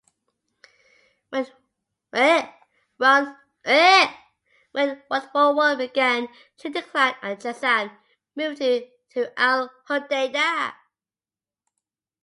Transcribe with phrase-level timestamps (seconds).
[1.29, 1.45] When
[2.97, 3.35] World
[4.79, 6.27] War One began,
[6.57, 7.91] trade declined at Jazan,
[8.35, 10.73] moving to Al Hudaydah.